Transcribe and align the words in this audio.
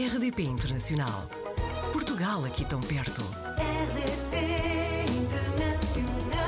RDP 0.00 0.44
Internacional. 0.44 1.28
Portugal 1.92 2.42
aqui 2.46 2.64
tão 2.64 2.80
perto. 2.80 3.20
RDP 3.58 5.04
Internacional. 5.12 6.42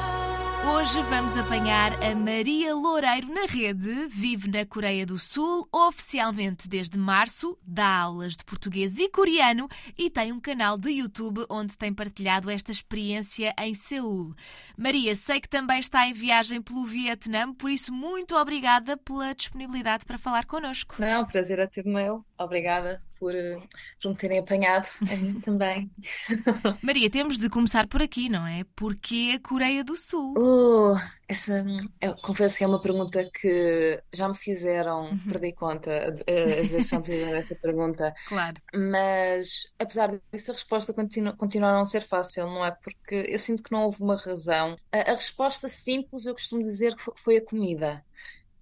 Hoje 0.75 1.03
vamos 1.03 1.37
apanhar 1.37 1.93
a 2.03 2.15
Maria 2.15 2.75
Loureiro 2.75 3.29
na 3.29 3.45
rede. 3.45 4.07
Vive 4.07 4.51
na 4.51 4.65
Coreia 4.65 5.05
do 5.05 5.19
Sul, 5.19 5.69
oficialmente 5.71 6.67
desde 6.67 6.97
março, 6.97 7.59
dá 7.63 7.99
aulas 7.99 8.39
de 8.39 8.45
português 8.47 8.99
e 8.99 9.11
coreano 9.11 9.69
e 9.99 10.09
tem 10.09 10.33
um 10.33 10.41
canal 10.41 10.79
de 10.79 10.89
YouTube 10.89 11.45
onde 11.51 11.77
tem 11.77 11.93
partilhado 11.93 12.49
esta 12.49 12.73
experiência 12.73 13.55
em 13.59 13.75
Seul. 13.75 14.35
Maria, 14.79 15.15
sei 15.15 15.43
que 15.43 15.49
também 15.49 15.79
está 15.79 16.09
em 16.09 16.15
viagem 16.15 16.63
pelo 16.63 16.87
Vietnã, 16.87 17.53
por 17.53 17.69
isso 17.69 17.93
muito 17.93 18.35
obrigada 18.35 18.97
pela 18.97 19.35
disponibilidade 19.35 20.07
para 20.07 20.17
falar 20.17 20.47
connosco. 20.47 20.95
Não, 20.99 21.27
prazer 21.27 21.59
é 21.59 21.67
ter 21.67 21.85
meu. 21.85 22.25
Obrigada 22.39 23.03
por, 23.23 23.37
eh, 23.37 23.57
por 24.03 24.11
me 24.11 24.17
terem 24.17 24.41
apanhado 24.41 24.89
também. 25.45 25.89
Maria, 26.83 27.09
temos 27.09 27.39
de 27.39 27.49
começar 27.49 27.87
por 27.87 28.03
aqui, 28.03 28.29
não 28.29 28.45
é? 28.45 28.65
Porquê 28.75 29.35
a 29.37 29.49
Coreia 29.49 29.85
do 29.85 29.95
Sul? 29.95 30.35
Uh, 30.37 30.97
essa, 31.29 31.65
eu 32.01 32.17
confesso 32.17 32.59
que 32.59 32.65
é 32.65 32.67
uma 32.67 32.83
pergunta 32.83 33.31
que 33.33 34.03
já 34.13 34.29
me 34.29 34.37
fizeram, 34.37 35.05
uhum. 35.05 35.19
perdi 35.31 35.53
conta, 35.53 36.09
às 36.09 36.69
vezes 36.69 36.89
já 36.89 36.99
me 36.99 37.05
fizeram 37.05 37.39
essa 37.39 37.55
pergunta. 37.55 38.13
Claro. 38.33 38.57
Mas, 38.75 39.67
apesar 39.79 40.19
disso, 40.33 40.51
a 40.51 40.55
resposta 40.55 40.95
continua, 40.95 41.35
continua 41.35 41.69
a 41.69 41.77
não 41.77 41.85
ser 41.85 42.01
fácil, 42.01 42.47
não 42.47 42.65
é? 42.65 42.71
Porque 42.71 43.27
eu 43.29 43.39
sinto 43.39 43.63
que 43.63 43.71
não 43.71 43.85
houve 43.85 44.03
uma 44.03 44.17
razão. 44.17 44.75
A, 44.91 45.13
a 45.13 45.15
resposta 45.15 45.69
simples, 45.69 46.25
eu 46.25 46.33
costumo 46.33 46.63
dizer 46.63 46.97
que 46.97 47.05
foi 47.17 47.37
a 47.37 47.45
comida. 47.45 48.03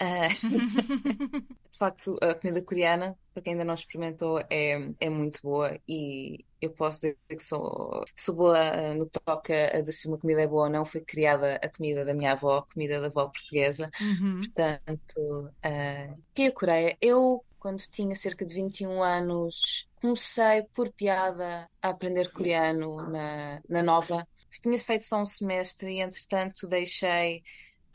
Uh, 0.00 0.28
de 1.70 1.78
facto, 1.78 2.16
a 2.22 2.34
comida 2.34 2.62
coreana, 2.62 3.18
para 3.34 3.42
quem 3.42 3.52
ainda 3.52 3.64
não 3.64 3.74
experimentou, 3.74 4.38
é, 4.50 4.92
é 4.98 5.10
muito 5.10 5.42
boa 5.42 5.78
e 5.86 6.44
eu 6.60 6.70
posso 6.70 7.00
dizer 7.00 7.18
que 7.28 7.40
sou, 7.40 8.04
sou 8.14 8.34
boa 8.34 8.58
ah, 8.58 8.94
no 8.94 9.06
que 9.08 9.18
toca 9.20 9.76
a 9.76 9.80
dizer 9.80 9.92
se 9.92 10.08
uma 10.08 10.18
comida 10.18 10.42
é 10.42 10.46
boa 10.46 10.64
ou 10.64 10.70
não. 10.70 10.84
Foi 10.84 11.00
criada 11.00 11.56
a 11.56 11.68
comida 11.68 12.04
da 12.04 12.14
minha 12.14 12.32
avó, 12.32 12.58
a 12.58 12.72
comida 12.72 13.00
da 13.00 13.06
avó 13.06 13.28
portuguesa. 13.28 13.90
Uhum. 14.00 14.40
Portanto, 14.40 15.18
uh, 15.18 16.22
que 16.34 16.42
é 16.42 16.46
a 16.46 16.52
Coreia? 16.52 16.98
Eu, 17.00 17.44
quando 17.58 17.82
tinha 17.90 18.14
cerca 18.14 18.44
de 18.44 18.54
21 18.54 19.02
anos, 19.02 19.88
comecei 20.00 20.62
por 20.74 20.92
piada 20.92 21.68
a 21.80 21.88
aprender 21.88 22.30
coreano 22.30 23.02
na, 23.08 23.60
na 23.68 23.82
Nova. 23.82 24.26
Tinha 24.62 24.78
feito 24.78 25.04
só 25.04 25.20
um 25.20 25.26
semestre 25.26 25.92
e, 25.92 26.00
entretanto, 26.00 26.66
deixei 26.66 27.42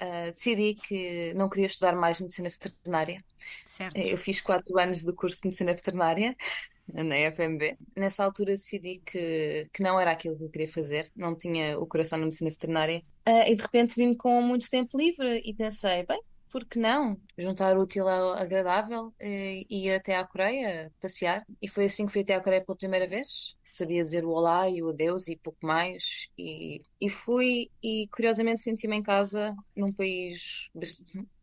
uh, 0.01 0.31
decidi 0.31 0.75
que 0.75 1.33
não 1.35 1.49
queria 1.49 1.67
estudar 1.67 1.95
mais 1.95 2.19
medicina 2.19 2.49
veterinária. 2.49 3.23
Certo. 3.65 3.95
Eu 3.95 4.17
fiz 4.17 4.41
quatro 4.41 4.77
anos 4.77 5.03
do 5.03 5.13
curso 5.13 5.41
de 5.41 5.47
medicina 5.47 5.73
veterinária 5.73 6.35
na 6.87 7.31
FMB. 7.31 7.77
Nessa 7.95 8.23
altura 8.23 8.51
decidi 8.51 9.01
que, 9.05 9.67
que 9.73 9.83
não 9.83 9.99
era 9.99 10.11
aquilo 10.11 10.37
que 10.37 10.43
eu 10.43 10.49
queria 10.49 10.67
fazer, 10.67 11.11
não 11.15 11.35
tinha 11.35 11.79
o 11.79 11.85
coração 11.85 12.17
na 12.19 12.25
medicina 12.25 12.49
veterinária. 12.49 13.03
Uh, 13.27 13.47
e 13.47 13.55
de 13.55 13.61
repente 13.61 13.95
vim 13.95 14.13
com 14.13 14.41
muito 14.41 14.69
tempo 14.69 14.97
livre 14.97 15.41
e 15.43 15.53
pensei, 15.53 16.05
bem, 16.05 16.21
por 16.55 16.63
que 16.63 16.79
não? 16.79 17.19
Juntar 17.37 17.77
o 17.77 17.81
útil 17.81 18.07
ao 18.07 18.31
agradável 18.31 19.13
e 19.19 19.65
ir 19.69 19.93
até 19.93 20.15
à 20.15 20.25
Coreia 20.25 20.89
passear. 21.01 21.43
E 21.61 21.67
foi 21.67 21.83
assim 21.83 22.05
que 22.05 22.13
fui 22.13 22.21
até 22.21 22.33
à 22.33 22.41
Coreia 22.41 22.63
pela 22.63 22.77
primeira 22.77 23.05
vez. 23.05 23.57
Sabia 23.61 24.01
dizer 24.01 24.23
o 24.23 24.29
olá 24.29 24.69
e 24.69 24.81
o 24.81 24.87
adeus 24.87 25.27
e 25.27 25.35
pouco 25.35 25.59
mais. 25.61 26.29
E, 26.37 26.81
e 27.01 27.09
fui 27.09 27.69
e 27.83 28.07
curiosamente 28.07 28.61
senti-me 28.61 28.95
em 28.95 29.03
casa 29.03 29.53
num 29.75 29.91
país 29.91 30.69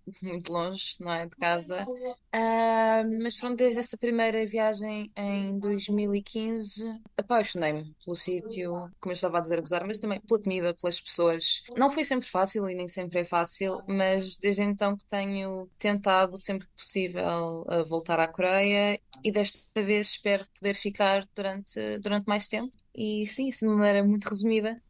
muito 0.23 0.53
longe, 0.53 0.97
não 1.01 1.13
é? 1.13 1.27
De 1.27 1.37
casa. 1.37 1.85
Uh, 1.85 3.23
mas 3.23 3.37
pronto, 3.37 3.57
desde 3.57 3.79
essa 3.79 3.97
primeira 3.97 4.45
viagem 4.47 5.11
em 5.17 5.59
2015, 5.59 7.01
apaixonei-me 7.17 7.95
pelo 8.05 8.17
sítio, 8.17 8.73
como 9.01 9.11
eu 9.11 9.13
estava 9.13 9.39
a 9.39 9.41
dizer, 9.41 9.59
a 9.59 9.61
gozar, 9.61 9.87
mas 9.87 10.01
também 10.01 10.21
pela 10.21 10.43
comida, 10.43 10.75
pelas 10.75 11.01
pessoas. 11.01 11.63
Não 11.77 11.91
foi 11.91 12.05
sempre 12.05 12.29
fácil 12.29 12.69
e 12.69 12.75
nem 12.75 12.89
sempre 12.89 13.21
é 13.21 13.25
fácil, 13.25 13.83
mas 13.87 14.37
desde 14.37 14.63
então 14.63 14.97
que 14.97 15.05
tenho 15.07 15.69
tentado 15.79 16.37
sempre 16.39 16.67
que 16.67 16.75
possível 16.75 17.65
voltar 17.87 18.21
à 18.21 18.29
Coreia 18.29 19.01
e 19.23 19.31
desta 19.31 19.83
vez 19.83 20.11
espero 20.11 20.47
poder 20.59 20.75
ficar 20.75 21.27
durante, 21.35 21.99
durante 21.99 22.27
mais 22.27 22.47
tempo. 22.49 22.73
E 22.95 23.27
sim, 23.27 23.49
isso 23.49 23.67
de 23.67 23.73
maneira 23.73 24.05
muito 24.05 24.29
resumida. 24.29 24.81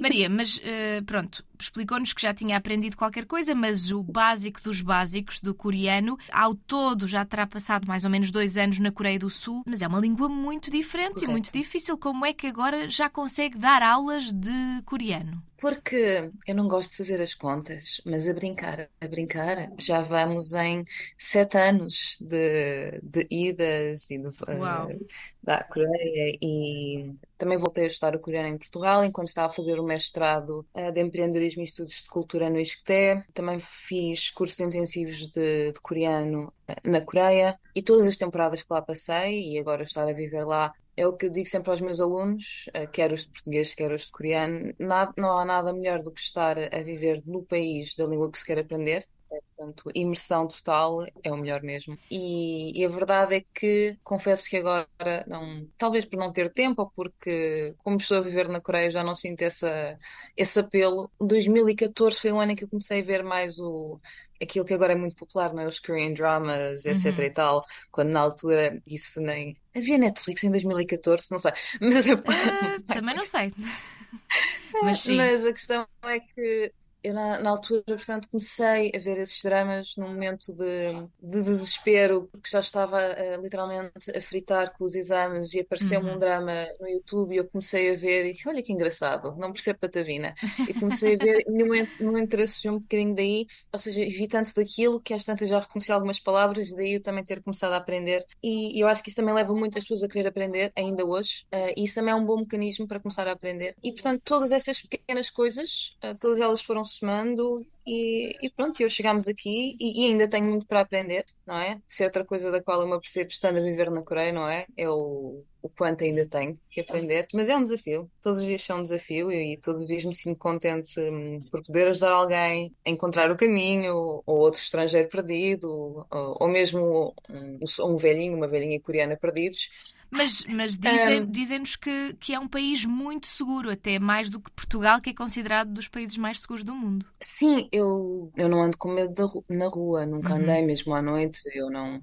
Maria, 0.00 0.28
mas 0.28 0.58
uh, 0.58 1.04
pronto, 1.04 1.44
explicou-nos 1.64 2.12
que 2.12 2.22
já 2.22 2.34
tinha 2.34 2.56
aprendido 2.56 2.96
qualquer 2.96 3.26
coisa, 3.26 3.54
mas 3.54 3.90
o 3.90 4.02
básico 4.02 4.62
dos 4.62 4.80
básicos 4.80 5.40
do 5.40 5.54
coreano, 5.54 6.18
ao 6.32 6.54
todo 6.54 7.06
já 7.06 7.24
terá 7.24 7.46
passado 7.46 7.86
mais 7.86 8.04
ou 8.04 8.10
menos 8.10 8.30
dois 8.30 8.56
anos 8.56 8.78
na 8.78 8.92
Coreia 8.92 9.18
do 9.18 9.30
Sul, 9.30 9.62
mas 9.66 9.82
é 9.82 9.86
uma 9.86 10.00
língua 10.00 10.28
muito 10.28 10.70
diferente 10.70 11.14
Correto. 11.14 11.30
e 11.30 11.32
muito 11.32 11.52
difícil. 11.52 11.96
Como 11.98 12.24
é 12.24 12.32
que 12.32 12.46
agora 12.46 12.88
já 12.88 13.08
consegue 13.08 13.58
dar 13.58 13.82
aulas 13.82 14.32
de 14.32 14.82
coreano? 14.84 15.42
Porque 15.60 16.30
eu 16.46 16.54
não 16.54 16.68
gosto 16.68 16.92
de 16.92 16.96
fazer 16.98 17.20
as 17.20 17.34
contas, 17.34 18.00
mas 18.04 18.28
a 18.28 18.32
brincar, 18.32 18.88
a 19.00 19.08
brincar, 19.08 19.72
já 19.76 20.00
vamos 20.00 20.52
em 20.52 20.84
sete 21.18 21.58
anos 21.58 22.16
de, 22.20 23.00
de 23.02 23.26
idas 23.28 24.08
e 24.08 24.18
de, 24.18 24.28
uh, 24.28 25.06
da 25.42 25.64
Coreia 25.64 26.38
e 26.40 27.12
também 27.36 27.58
voltei 27.58 27.84
a 27.84 27.86
estudar 27.88 28.14
o 28.14 28.20
coreano 28.20 28.48
em 28.48 28.58
Portugal 28.58 29.04
enquanto 29.04 29.28
estava 29.28 29.48
a 29.48 29.50
fazer 29.50 29.80
o 29.80 29.84
mestrado 29.84 30.64
uh, 30.74 30.92
de 30.92 31.00
empreendedorismo 31.00 31.47
e 31.56 31.62
estudos 31.62 32.02
de 32.02 32.08
cultura 32.08 32.50
no 32.50 32.58
ISCTE. 32.58 33.24
Também 33.32 33.58
fiz 33.60 34.30
cursos 34.30 34.58
intensivos 34.60 35.26
de, 35.28 35.72
de 35.72 35.80
coreano 35.80 36.52
uh, 36.68 36.90
na 36.90 37.00
Coreia 37.00 37.58
e 37.74 37.82
todas 37.82 38.06
as 38.06 38.16
temporadas 38.16 38.62
que 38.62 38.72
lá 38.72 38.82
passei 38.82 39.52
e 39.52 39.58
agora 39.58 39.82
estar 39.82 40.08
a 40.08 40.12
viver 40.12 40.44
lá 40.44 40.72
é 40.98 41.06
o 41.06 41.12
que 41.16 41.26
eu 41.26 41.30
digo 41.30 41.48
sempre 41.48 41.70
aos 41.70 41.80
meus 41.80 42.00
alunos, 42.00 42.68
eh, 42.74 42.88
quer 42.88 43.12
os 43.12 43.20
de 43.22 43.28
português, 43.28 43.72
quer 43.72 43.92
os 43.92 44.06
de 44.06 44.10
coreano, 44.10 44.74
nada, 44.80 45.12
não 45.16 45.38
há 45.38 45.44
nada 45.44 45.72
melhor 45.72 46.02
do 46.02 46.10
que 46.10 46.20
estar 46.20 46.58
a 46.58 46.82
viver 46.82 47.22
no 47.24 47.44
país 47.44 47.94
da 47.94 48.04
língua 48.04 48.28
que 48.32 48.38
se 48.38 48.44
quer 48.44 48.58
aprender. 48.58 49.06
É, 49.30 49.40
portanto, 49.54 49.90
imersão 49.94 50.48
total 50.48 51.04
é 51.22 51.30
o 51.30 51.36
melhor 51.36 51.62
mesmo. 51.62 51.98
E, 52.10 52.78
e, 52.80 52.84
a 52.84 52.88
verdade 52.88 53.34
é 53.34 53.44
que 53.54 53.98
confesso 54.02 54.48
que 54.48 54.56
agora, 54.56 54.88
não, 55.26 55.68
talvez 55.76 56.06
por 56.06 56.18
não 56.18 56.32
ter 56.32 56.50
tempo 56.50 56.82
ou 56.82 56.90
porque, 56.90 57.74
como 57.78 57.98
estou 57.98 58.18
a 58.18 58.22
viver 58.22 58.48
na 58.48 58.60
Coreia, 58.60 58.90
já 58.90 59.04
não 59.04 59.14
sinto 59.14 59.42
essa, 59.42 59.98
esse 60.36 60.58
apelo. 60.58 61.10
2014 61.20 62.18
foi 62.18 62.32
um 62.32 62.40
ano 62.40 62.52
em 62.52 62.56
que 62.56 62.64
eu 62.64 62.68
comecei 62.68 63.00
a 63.00 63.04
ver 63.04 63.22
mais 63.22 63.58
o, 63.58 64.00
aquilo 64.42 64.64
que 64.64 64.74
agora 64.74 64.92
é 64.92 64.96
muito 64.96 65.16
popular, 65.16 65.52
não 65.52 65.62
é? 65.62 65.66
Os 65.66 65.78
Korean 65.78 66.12
dramas, 66.12 66.86
etc 66.86 67.18
uhum. 67.18 67.24
e 67.24 67.30
tal, 67.30 67.64
quando 67.90 68.10
na 68.10 68.20
altura 68.20 68.80
isso 68.86 69.20
nem. 69.20 69.56
Havia 69.76 69.98
Netflix 69.98 70.42
em 70.44 70.50
2014, 70.50 71.26
não 71.30 71.38
sei. 71.38 71.52
Mas, 71.80 72.06
uh, 72.06 72.82
também 72.86 73.14
não 73.14 73.24
sei. 73.24 73.52
Mas, 74.82 75.06
Mas 75.06 75.44
a 75.44 75.52
questão 75.52 75.86
é 76.04 76.20
que 76.20 76.72
eu 77.02 77.14
na, 77.14 77.38
na, 77.38 77.50
altura, 77.50 77.82
portanto, 77.86 78.28
comecei 78.28 78.90
a 78.94 78.98
ver 78.98 79.18
esses 79.18 79.40
dramas 79.42 79.94
num 79.96 80.08
momento 80.08 80.52
de, 80.52 80.92
de 81.22 81.42
desespero, 81.42 82.28
porque 82.32 82.50
já 82.50 82.60
estava 82.60 82.98
uh, 82.98 83.40
literalmente 83.40 84.10
a 84.16 84.20
fritar 84.20 84.76
com 84.76 84.84
os 84.84 84.94
exames 84.94 85.54
e 85.54 85.60
apareceu-me 85.60 86.10
uhum. 86.10 86.16
um 86.16 86.18
drama 86.18 86.66
no 86.80 86.88
YouTube 86.88 87.34
e 87.34 87.36
eu 87.36 87.48
comecei 87.48 87.92
a 87.92 87.96
ver 87.96 88.32
e 88.32 88.48
olha 88.48 88.62
que 88.62 88.72
engraçado, 88.72 89.36
não 89.36 89.52
percebo 89.52 89.78
patavina. 89.78 90.34
E 90.68 90.74
comecei 90.74 91.14
a 91.14 91.18
ver 91.18 91.44
e 91.46 92.02
não 92.02 92.12
me 92.12 92.20
interesse 92.20 92.68
um 92.68 92.78
bocadinho 92.78 93.14
daí, 93.14 93.46
ou 93.72 93.78
seja, 93.78 94.00
vi 94.00 94.26
tanto 94.26 94.52
daquilo 94.54 95.00
que 95.00 95.14
às 95.14 95.24
tantas 95.24 95.48
já 95.48 95.60
reconheci 95.60 95.92
algumas 95.92 96.18
palavras 96.18 96.70
e 96.70 96.76
daí 96.76 96.94
eu 96.94 97.02
também 97.02 97.24
ter 97.24 97.40
começado 97.42 97.72
a 97.74 97.76
aprender. 97.76 98.26
E, 98.42 98.76
e 98.76 98.80
eu 98.80 98.88
acho 98.88 99.02
que 99.02 99.10
isso 99.10 99.16
também 99.16 99.34
leva 99.34 99.54
muitas 99.54 99.84
pessoas 99.84 100.02
a 100.02 100.08
querer 100.08 100.28
aprender, 100.28 100.72
ainda 100.76 101.04
hoje, 101.04 101.46
uh, 101.54 101.72
e 101.76 101.84
isso 101.84 101.94
também 101.94 102.12
é 102.12 102.16
um 102.16 102.24
bom 102.24 102.38
mecanismo 102.38 102.88
para 102.88 102.98
começar 102.98 103.28
a 103.28 103.32
aprender. 103.32 103.76
E 103.82 103.92
portanto, 103.92 104.22
todas 104.24 104.50
essas 104.50 104.82
pequenas 104.82 105.30
coisas, 105.30 105.96
uh, 106.02 106.16
todas 106.18 106.40
elas 106.40 106.60
foram 106.60 106.84
somando 106.98 107.66
e, 107.86 108.36
e 108.42 108.50
pronto, 108.50 108.82
hoje 108.82 108.94
chegámos 108.94 109.26
aqui 109.28 109.74
e, 109.80 110.04
e, 110.04 110.10
ainda 110.10 110.28
tenho 110.28 110.46
muito 110.46 110.66
para 110.66 110.80
aprender, 110.80 111.24
não 111.46 111.56
é? 111.56 111.80
Se 111.88 112.02
é 112.02 112.06
outra 112.06 112.24
coisa 112.24 112.50
da 112.50 112.62
qual 112.62 112.82
eu 112.82 112.86
me 112.86 112.94
apercebo 112.94 113.30
estando 113.30 113.58
a 113.58 113.62
viver 113.62 113.90
na 113.90 114.02
Coreia, 114.02 114.30
não 114.32 114.46
é? 114.46 114.66
É 114.76 114.88
o, 114.90 115.42
o 115.62 115.68
quanto 115.70 116.04
ainda 116.04 116.26
tenho 116.26 116.58
que 116.70 116.82
aprender. 116.82 117.26
Mas 117.32 117.48
é 117.48 117.56
um 117.56 117.62
desafio, 117.62 118.10
todos 118.20 118.40
os 118.40 118.44
dias 118.44 118.62
são 118.62 118.80
um 118.80 118.82
desafio 118.82 119.32
e, 119.32 119.54
e 119.54 119.56
todos 119.56 119.80
os 119.82 119.88
dias 119.88 120.04
me 120.04 120.14
sinto 120.14 120.38
contente 120.38 121.00
hum, 121.00 121.42
por 121.50 121.62
poder 121.62 121.88
ajudar 121.88 122.12
alguém 122.12 122.74
a 122.86 122.90
encontrar 122.90 123.30
o 123.30 123.36
caminho, 123.36 124.22
ou 124.26 124.38
outro 124.38 124.60
estrangeiro 124.60 125.08
perdido, 125.08 125.66
ou, 125.68 126.06
ou 126.40 126.48
mesmo 126.48 127.14
um, 127.30 127.58
um 127.80 127.96
velhinho, 127.96 128.36
uma 128.36 128.48
velhinha 128.48 128.78
coreana 128.80 129.16
perdidos 129.16 129.70
mas, 130.10 130.44
mas 130.44 130.76
dizem, 130.76 131.22
um, 131.22 131.30
dizem-nos 131.30 131.76
que, 131.76 132.14
que 132.18 132.34
é 132.34 132.38
um 132.38 132.48
país 132.48 132.84
muito 132.84 133.26
seguro, 133.26 133.70
até 133.70 133.98
mais 133.98 134.30
do 134.30 134.40
que 134.40 134.50
Portugal, 134.50 135.00
que 135.00 135.10
é 135.10 135.14
considerado 135.14 135.72
dos 135.72 135.88
países 135.88 136.16
mais 136.16 136.40
seguros 136.40 136.64
do 136.64 136.74
mundo. 136.74 137.06
Sim, 137.20 137.68
eu, 137.70 138.32
eu 138.36 138.48
não 138.48 138.62
ando 138.62 138.76
com 138.78 138.88
medo 138.88 139.44
na 139.48 139.68
rua, 139.68 140.06
nunca 140.06 140.34
uhum. 140.34 140.40
andei 140.40 140.62
mesmo 140.64 140.94
à 140.94 141.02
noite, 141.02 141.40
eu 141.54 141.70
não. 141.70 142.02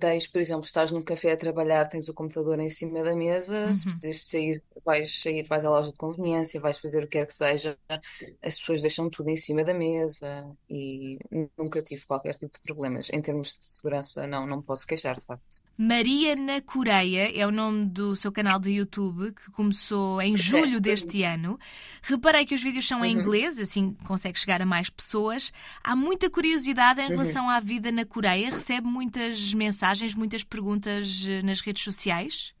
Tens, 0.00 0.26
por 0.26 0.40
exemplo, 0.40 0.64
estás 0.64 0.90
num 0.90 1.02
café 1.02 1.32
a 1.32 1.36
trabalhar, 1.36 1.84
tens 1.86 2.08
o 2.08 2.14
computador 2.14 2.58
em 2.60 2.70
cima 2.70 3.02
da 3.02 3.14
mesa, 3.14 3.74
se 3.74 3.80
Uhum. 3.86 3.92
precisas 3.92 4.22
sair, 4.24 4.62
vais 4.86 5.20
sair, 5.20 5.42
vais 5.46 5.64
à 5.66 5.70
loja 5.70 5.90
de 5.92 5.98
conveniência, 5.98 6.58
vais 6.60 6.78
fazer 6.78 7.00
o 7.04 7.06
que 7.06 7.18
quer 7.18 7.26
que 7.26 7.34
seja, 7.34 7.78
as 8.42 8.58
pessoas 8.58 8.80
deixam 8.80 9.10
tudo 9.10 9.28
em 9.28 9.36
cima 9.36 9.62
da 9.62 9.74
mesa 9.74 10.46
e 10.70 11.18
nunca 11.58 11.82
tive 11.82 12.04
qualquer 12.06 12.34
tipo 12.36 12.54
de 12.54 12.60
problemas. 12.60 13.10
Em 13.12 13.20
termos 13.20 13.48
de 13.50 13.66
segurança, 13.66 14.26
não, 14.26 14.46
não 14.46 14.58
me 14.58 14.62
posso 14.62 14.86
queixar, 14.86 15.14
de 15.18 15.26
facto. 15.26 15.60
Maria 15.76 16.36
na 16.36 16.60
Coreia 16.60 17.32
é 17.36 17.46
o 17.46 17.50
nome 17.50 17.86
do 17.86 18.14
seu 18.14 18.30
canal 18.30 18.58
de 18.60 18.70
YouTube 18.72 19.32
que 19.32 19.50
começou 19.50 20.20
em 20.22 20.36
julho 20.36 20.80
deste 20.80 21.22
ano. 21.22 21.58
Reparei 22.02 22.44
que 22.44 22.54
os 22.54 22.62
vídeos 22.62 22.86
são 22.86 23.04
em 23.04 23.14
Uhum. 23.16 23.22
inglês, 23.22 23.58
assim 23.58 23.94
consegue 24.06 24.38
chegar 24.38 24.60
a 24.62 24.66
mais 24.66 24.90
pessoas. 24.90 25.50
Há 25.82 25.96
muita 25.96 26.30
curiosidade 26.30 27.00
em 27.00 27.04
Uhum. 27.04 27.10
relação 27.10 27.48
à 27.50 27.58
vida 27.58 27.90
na 27.90 28.04
Coreia. 28.04 28.50
Recebe 28.50 28.86
muitas 28.86 29.52
mensagens, 29.54 29.81
muitas 30.14 30.44
perguntas 30.44 31.24
eh, 31.26 31.42
nas 31.42 31.60
redes 31.60 31.82
sociais. 31.82 32.54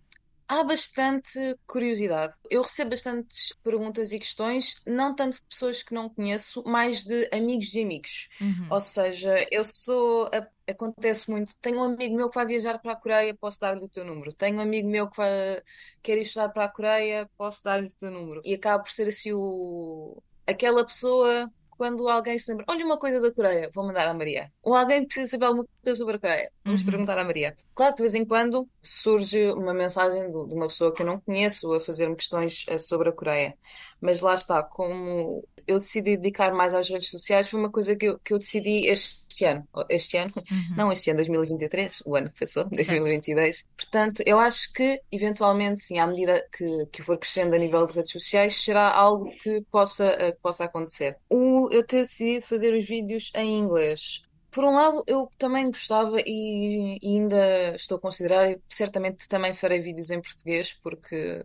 Há 0.48 0.62
bastante 0.64 1.38
curiosidade. 1.66 2.34
Eu 2.50 2.60
recebo 2.60 2.90
bastantes 2.90 3.54
perguntas 3.62 4.12
e 4.12 4.18
questões, 4.18 4.74
não 4.86 5.14
tanto 5.14 5.36
de 5.36 5.42
pessoas 5.48 5.82
que 5.82 5.94
não 5.94 6.10
conheço, 6.10 6.62
mais 6.64 7.04
de 7.04 7.26
amigos 7.32 7.68
de 7.68 7.80
amigos. 7.80 8.28
Uhum. 8.38 8.66
Ou 8.70 8.78
seja, 8.78 9.46
eu 9.50 9.64
sou. 9.64 10.28
Acontece 10.68 11.30
muito. 11.30 11.56
Tenho 11.56 11.78
um 11.78 11.84
amigo 11.84 12.14
meu 12.14 12.28
que 12.28 12.34
vai 12.34 12.46
viajar 12.46 12.78
para 12.78 12.92
a 12.92 12.96
Coreia, 12.96 13.34
posso 13.34 13.58
dar-lhe 13.58 13.82
o 13.82 13.88
teu 13.88 14.04
número. 14.04 14.32
Tenho 14.34 14.58
um 14.58 14.60
amigo 14.60 14.88
meu 14.88 15.08
que 15.08 15.16
vai, 15.16 15.62
quer 16.02 16.18
ir 16.18 16.22
estudar 16.22 16.50
para 16.50 16.66
a 16.66 16.68
Coreia, 16.68 17.30
posso 17.38 17.64
dar-lhe 17.64 17.86
o 17.86 17.96
teu 17.96 18.10
número. 18.10 18.42
E 18.44 18.52
acaba 18.52 18.82
por 18.82 18.92
ser 18.92 19.08
assim 19.08 19.32
o... 19.32 20.22
aquela 20.46 20.84
pessoa. 20.84 21.50
Quando 21.76 22.08
alguém 22.08 22.38
se 22.38 22.50
lembra, 22.50 22.64
olha 22.68 22.84
uma 22.86 22.98
coisa 22.98 23.20
da 23.20 23.32
Coreia, 23.34 23.68
vou 23.74 23.84
mandar 23.86 24.06
à 24.08 24.14
Maria. 24.14 24.52
Ou 24.62 24.74
alguém 24.74 25.04
precisa 25.04 25.28
saber 25.32 25.46
alguma 25.46 25.66
coisa 25.82 25.98
sobre 25.98 26.16
a 26.16 26.18
Coreia, 26.18 26.52
vamos 26.64 26.82
Uhum. 26.82 26.86
perguntar 26.86 27.18
à 27.18 27.24
Maria. 27.24 27.56
Claro, 27.74 27.94
de 27.94 28.02
vez 28.02 28.14
em 28.14 28.24
quando 28.24 28.68
surge 28.82 29.50
uma 29.52 29.74
mensagem 29.74 30.30
de 30.30 30.36
uma 30.36 30.68
pessoa 30.68 30.94
que 30.94 31.02
eu 31.02 31.06
não 31.06 31.20
conheço 31.20 31.72
a 31.72 31.80
fazer-me 31.80 32.14
questões 32.16 32.64
eh, 32.68 32.78
sobre 32.78 33.08
a 33.08 33.12
Coreia. 33.12 33.56
Mas 34.00 34.20
lá 34.20 34.34
está, 34.34 34.62
como 34.62 35.42
eu 35.66 35.78
decidi 35.78 36.16
dedicar 36.16 36.52
mais 36.54 36.74
às 36.74 36.88
redes 36.88 37.08
sociais, 37.08 37.48
foi 37.48 37.58
uma 37.60 37.70
coisa 37.70 37.96
que 37.96 38.06
eu, 38.06 38.18
que 38.20 38.32
eu 38.34 38.38
decidi 38.38 38.86
este 38.88 39.22
ano. 39.44 39.66
Este 39.88 40.16
ano? 40.16 40.32
Uhum. 40.36 40.76
Não, 40.76 40.92
este 40.92 41.10
ano, 41.10 41.18
2023, 41.18 42.02
o 42.06 42.16
ano 42.16 42.30
que 42.30 42.40
passou, 42.40 42.62
Certo. 42.64 42.76
2022. 42.76 43.68
Portanto, 43.76 44.22
eu 44.26 44.38
acho 44.38 44.72
que, 44.72 45.00
eventualmente, 45.10 45.80
sim, 45.80 45.98
à 45.98 46.06
medida 46.06 46.46
que, 46.56 46.86
que 46.92 47.02
for 47.02 47.18
crescendo 47.18 47.54
a 47.54 47.58
nível 47.58 47.84
de 47.86 47.92
redes 47.92 48.12
sociais, 48.12 48.56
será 48.56 48.90
algo 48.90 49.30
que 49.42 49.62
possa, 49.70 50.04
eh, 50.04 50.32
que 50.32 50.40
possa 50.40 50.64
acontecer. 50.64 51.16
O 51.28 51.68
eu 51.70 51.84
ter 51.86 52.02
decidido 52.02 52.46
fazer 52.46 52.74
os 52.74 52.86
vídeos 52.86 53.30
em 53.34 53.58
inglês. 53.58 54.22
Por 54.50 54.64
um 54.64 54.74
lado, 54.74 55.02
eu 55.06 55.28
também 55.38 55.66
gostava 55.66 56.20
e, 56.20 56.98
e 57.00 57.16
ainda 57.16 57.74
estou 57.74 57.96
a 57.96 58.00
considerar, 58.00 58.50
e 58.50 58.60
certamente 58.68 59.26
também 59.26 59.54
farei 59.54 59.80
vídeos 59.80 60.10
em 60.10 60.20
português, 60.20 60.74
porque, 60.82 61.44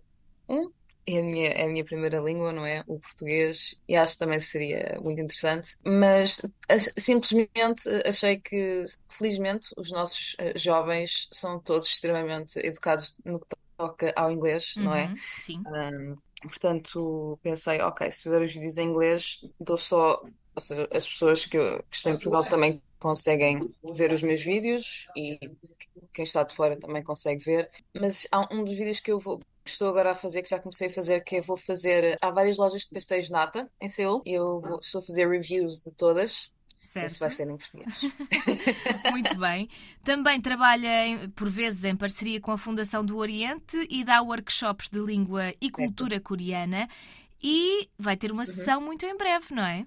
um, 0.50 0.70
é 1.08 1.20
a 1.20 1.24
minha, 1.24 1.50
é 1.52 1.64
a 1.64 1.68
minha 1.68 1.86
primeira 1.86 2.20
língua, 2.20 2.52
não 2.52 2.66
é? 2.66 2.84
O 2.88 3.00
português, 3.00 3.76
e 3.88 3.96
acho 3.96 4.14
que 4.14 4.20
também 4.20 4.40
seria 4.40 5.00
muito 5.02 5.22
interessante. 5.22 5.78
Mas 5.86 6.42
simplesmente 6.98 7.90
achei 8.06 8.40
que, 8.40 8.84
felizmente, 9.10 9.68
os 9.78 9.92
nossos 9.92 10.36
eh, 10.40 10.58
jovens 10.58 11.28
são 11.32 11.60
todos 11.62 11.88
extremamente 11.88 12.60
educados 12.60 13.16
no 13.26 13.40
que 13.40 13.48
toca 13.78 14.14
ao 14.16 14.32
inglês, 14.32 14.76
não 14.78 14.94
é? 14.94 15.06
Uhum. 15.08 15.16
Sim. 15.18 15.64
Um, 15.66 16.18
portanto, 16.50 17.40
pensei, 17.42 17.82
ok, 17.82 18.12
se 18.12 18.24
fizer 18.24 18.42
os 18.42 18.54
vídeos 18.54 18.78
em 18.78 18.88
inglês, 18.90 19.42
dou 19.60 19.78
só, 19.78 20.22
ou 20.56 20.62
seja, 20.62 20.88
as 20.92 21.08
pessoas 21.08 21.46
que, 21.46 21.58
eu- 21.58 21.84
que 21.90 21.96
estão 21.96 22.12
em 22.14 22.16
Portugal 22.16 22.46
também 22.46 22.82
conseguem 23.00 23.74
ver 23.96 24.12
os 24.12 24.24
meus 24.24 24.44
vídeos 24.44 25.08
e 25.16 25.40
quem 26.14 26.24
está 26.24 26.44
de 26.44 26.56
fora 26.56 26.78
também 26.80 27.04
consegue 27.04 27.44
ver. 27.44 27.70
Mas 27.94 28.28
há 28.32 28.48
um 28.54 28.64
dos 28.64 28.76
vídeos 28.76 29.00
que 29.00 29.12
eu 29.12 29.20
vou, 29.20 29.40
que 29.68 29.74
estou 29.74 29.90
agora 29.90 30.12
a 30.12 30.16
fazer, 30.16 30.42
que 30.44 30.50
já 30.50 30.60
comecei 30.60 30.88
a 30.88 30.92
fazer, 30.92 31.22
que 31.24 31.38
eu 31.38 31.44
vou 31.44 31.58
fazer. 31.58 32.18
Há 32.22 32.32
várias 32.32 32.58
lojas 32.58 32.84
de 32.84 32.90
pastéis 32.92 33.30
nata 33.30 33.70
em 33.82 33.88
Seul 33.90 34.22
e 34.26 34.34
eu 34.34 34.60
vou- 34.62 34.80
estou 34.80 35.00
a 35.00 35.02
fazer 35.04 35.28
reviews 35.30 35.82
de 35.84 35.92
todas. 35.94 36.52
Esse 37.00 37.20
vai 37.20 37.30
Certo. 37.30 37.32
ser 37.32 37.50
em 37.50 37.58
português. 37.58 38.12
Muito 39.08 39.38
bem. 39.38 39.70
Também 40.04 40.42
trabalha, 40.42 41.06
em- 41.08 41.30
por 41.32 41.50
vezes, 41.50 41.84
em 41.84 41.96
parceria 41.96 42.40
com 42.42 42.52
a 42.52 42.58
Fundação 42.58 43.06
do 43.06 43.18
Oriente 43.18 43.78
e 43.90 44.04
dá 44.04 44.22
workshops 44.22 44.90
de 44.90 45.00
língua 45.00 45.54
e 45.62 45.70
cultura 45.70 46.20
coreana. 46.20 46.88
E 47.42 47.90
vai 48.00 48.18
ter 48.18 48.32
uma 48.32 48.46
Uhum. 48.46 48.54
sessão 48.54 48.82
muito 48.82 49.06
em 49.06 49.16
breve, 49.16 49.54
não 49.54 49.64
é? 49.64 49.86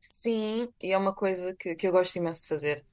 Sim, 0.00 0.68
e 0.82 0.92
é 0.92 0.98
uma 0.98 1.14
coisa 1.14 1.54
que, 1.54 1.74
que 1.76 1.86
eu 1.86 1.92
gosto 1.92 2.16
imenso 2.16 2.42
de 2.42 2.48
fazer, 2.48 2.84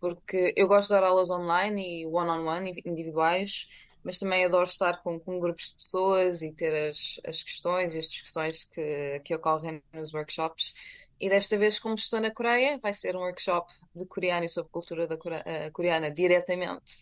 porque 0.00 0.54
eu 0.56 0.66
gosto 0.68 0.88
de 0.88 0.94
dar 1.00 1.04
aulas 1.04 1.30
online 1.30 2.02
e 2.02 2.06
one-on-one, 2.06 2.72
e 2.84 2.88
individuais, 2.90 3.68
mas 4.04 4.18
também 4.18 4.44
adoro 4.44 4.64
estar 4.64 5.02
com, 5.02 5.18
com 5.20 5.38
grupos 5.40 5.68
de 5.68 5.74
pessoas 5.76 6.42
e 6.42 6.52
ter 6.52 6.88
as, 6.88 7.20
as 7.26 7.42
questões 7.42 7.94
e 7.94 7.98
as 7.98 8.10
discussões 8.10 8.64
que, 8.64 9.20
que 9.24 9.34
ocorrem 9.34 9.82
nos 9.92 10.12
workshops. 10.14 10.74
E 11.20 11.28
desta 11.28 11.56
vez, 11.58 11.78
como 11.78 11.94
estou 11.94 12.20
na 12.20 12.30
Coreia, 12.32 12.78
vai 12.78 12.94
ser 12.94 13.14
um 13.16 13.20
workshop 13.20 13.72
de 13.94 14.06
coreano 14.06 14.46
e 14.46 14.48
sobre 14.48 14.70
cultura 14.72 15.06
da 15.06 15.18
Core- 15.18 15.42
eh, 15.44 15.70
coreana 15.70 16.10
diretamente 16.10 16.92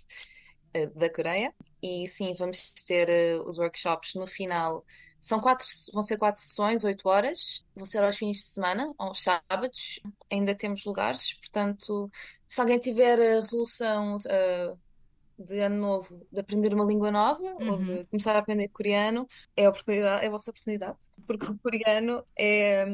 eh, 0.74 0.86
da 0.88 1.08
Coreia. 1.12 1.54
E 1.82 2.06
sim, 2.08 2.34
vamos 2.34 2.72
ter 2.86 3.08
eh, 3.08 3.36
os 3.46 3.58
workshops 3.58 4.14
no 4.14 4.26
final. 4.26 4.84
São 5.20 5.40
quatro, 5.40 5.66
vão 5.92 6.02
ser 6.02 6.16
quatro 6.18 6.40
sessões, 6.40 6.84
oito 6.84 7.08
horas. 7.08 7.64
Vão 7.74 7.84
ser 7.84 8.02
aos 8.04 8.16
fins 8.16 8.38
de 8.38 8.44
semana, 8.44 8.92
aos 8.98 9.22
sábados. 9.22 10.00
Ainda 10.30 10.54
temos 10.54 10.84
lugares, 10.84 11.34
portanto, 11.34 12.10
se 12.46 12.60
alguém 12.60 12.78
tiver 12.78 13.18
a 13.20 13.40
resolução 13.40 14.16
eh, 14.28 14.74
de 15.38 15.60
ano 15.60 15.76
novo 15.76 16.26
de 16.32 16.40
aprender 16.40 16.74
uma 16.74 16.84
língua 16.84 17.10
nova 17.10 17.42
ou 17.42 17.78
Uhum. 17.78 17.84
de 17.84 18.04
começar 18.06 18.34
a 18.36 18.40
aprender 18.40 18.68
coreano, 18.68 19.26
é 19.56 19.66
a 19.66 19.70
oportunidade, 19.70 20.24
é 20.24 20.28
a 20.28 20.30
vossa 20.30 20.50
oportunidade, 20.50 20.98
porque 21.26 21.46
o 21.46 21.58
coreano 21.58 22.24
é 22.38 22.84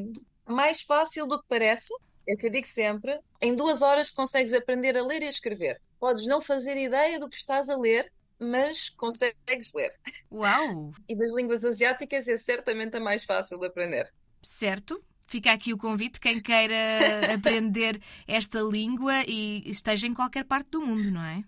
mais 0.47 0.83
fácil 0.83 1.27
do 1.27 1.41
que 1.41 1.47
parece. 1.49 1.93
É 2.27 2.35
o 2.35 2.39
que 2.39 2.47
eu 2.47 2.51
digo 2.51 2.67
sempre. 2.67 3.19
Em 3.41 3.55
duas 3.55 3.83
horas 3.83 4.11
consegues 4.11 4.53
aprender 4.55 4.97
a 4.97 5.03
ler 5.05 5.23
e 5.23 5.27
a 5.27 5.31
escrever. 5.31 5.81
Podes 6.01 6.27
não 6.27 6.41
fazer 6.41 6.77
ideia 6.77 7.19
do 7.21 7.29
que 7.29 7.37
estás 7.37 7.69
a 7.69 7.77
ler, 7.77 8.11
mas 8.39 8.89
consegues 8.91 9.73
ler. 9.75 9.91
Uau! 10.33 10.93
E 11.09 11.15
das 11.17 11.33
línguas 11.35 11.65
asiáticas 11.65 12.27
é 12.29 12.37
certamente 12.37 12.97
a 12.97 13.01
mais 13.01 13.25
fácil 13.25 13.59
de 13.59 13.67
aprender. 13.67 14.11
Certo. 14.43 15.03
Fica 15.27 15.53
aqui 15.53 15.73
o 15.73 15.79
convite, 15.79 16.21
quem 16.21 16.41
queira 16.41 16.75
aprender 17.35 18.01
esta 18.27 18.61
língua 18.61 19.23
e 19.27 19.63
esteja 19.71 20.07
em 20.07 20.15
qualquer 20.15 20.45
parte 20.45 20.71
do 20.71 20.81
mundo, 20.83 21.11
não 21.11 21.23
é? 21.25 21.43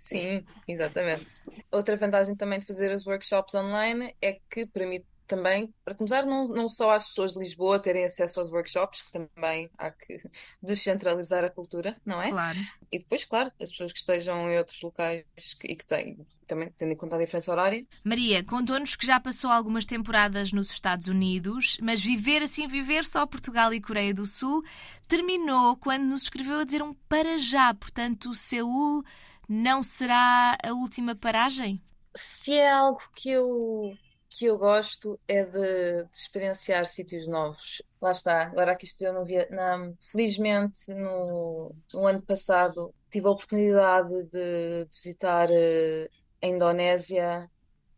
Sim, 0.00 0.42
exatamente. 0.66 1.26
Outra 1.70 1.94
vantagem 1.94 2.34
também 2.34 2.58
de 2.58 2.64
fazer 2.64 2.90
os 2.90 3.06
workshops 3.06 3.54
online 3.54 4.16
é 4.22 4.40
que 4.50 4.64
permite 4.66 5.04
também, 5.26 5.72
para 5.84 5.94
começar, 5.94 6.24
não, 6.26 6.48
não 6.48 6.68
só 6.68 6.90
às 6.90 7.06
pessoas 7.06 7.34
de 7.34 7.38
Lisboa 7.38 7.78
terem 7.78 8.04
acesso 8.04 8.40
aos 8.40 8.50
workshops, 8.50 9.02
que 9.02 9.12
também 9.12 9.70
há 9.78 9.90
que 9.90 10.18
descentralizar 10.60 11.44
a 11.44 11.50
cultura, 11.50 11.96
não 12.04 12.20
é? 12.20 12.30
Claro. 12.30 12.58
E 12.90 12.98
depois, 12.98 13.24
claro, 13.26 13.52
as 13.60 13.70
pessoas 13.70 13.92
que 13.92 13.98
estejam 14.00 14.48
em 14.50 14.58
outros 14.58 14.80
locais 14.82 15.24
que- 15.60 15.68
e 15.70 15.76
que 15.76 15.86
têm, 15.86 16.26
também 16.48 16.72
tendo 16.76 16.92
em 16.92 16.96
conta 16.96 17.14
a 17.14 17.18
diferença 17.20 17.52
horária. 17.52 17.86
Maria, 18.02 18.42
contou-nos 18.42 18.96
que 18.96 19.06
já 19.06 19.20
passou 19.20 19.50
algumas 19.50 19.84
temporadas 19.86 20.50
nos 20.50 20.72
Estados 20.72 21.06
Unidos, 21.06 21.76
mas 21.80 22.00
viver 22.00 22.42
assim, 22.42 22.66
viver 22.66 23.04
só 23.04 23.24
Portugal 23.26 23.72
e 23.72 23.80
Coreia 23.80 24.12
do 24.14 24.26
Sul, 24.26 24.64
terminou 25.06 25.76
quando 25.76 26.04
nos 26.06 26.22
escreveu 26.22 26.58
a 26.58 26.64
dizer 26.64 26.82
um 26.82 26.92
para 27.08 27.38
já. 27.38 27.72
Portanto, 27.74 28.34
Seul 28.34 29.04
não 29.50 29.82
será 29.82 30.56
a 30.62 30.72
última 30.72 31.16
paragem? 31.16 31.82
Se 32.14 32.56
é 32.56 32.70
algo 32.70 33.00
que 33.16 33.30
eu, 33.30 33.92
que 34.28 34.44
eu 34.44 34.56
gosto 34.56 35.18
é 35.26 35.42
de, 35.42 36.04
de 36.04 36.16
experienciar 36.16 36.86
sítios 36.86 37.26
novos. 37.26 37.82
Lá 38.00 38.12
está, 38.12 38.42
agora 38.42 38.72
aqui 38.72 38.84
estou 38.84 39.12
no 39.12 39.24
Vietnã. 39.24 39.92
Felizmente, 40.00 40.94
no, 40.94 41.74
no 41.92 42.06
ano 42.06 42.22
passado, 42.22 42.94
tive 43.10 43.26
a 43.26 43.30
oportunidade 43.30 44.22
de, 44.24 44.84
de 44.84 44.88
visitar 44.88 45.48
eh, 45.50 46.08
a 46.40 46.46
Indonésia, 46.46 47.50